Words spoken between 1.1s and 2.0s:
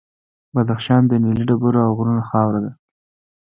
نیلي ډبرو او